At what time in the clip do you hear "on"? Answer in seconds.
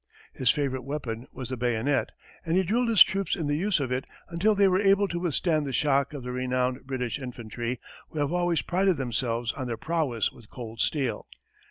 9.53-9.67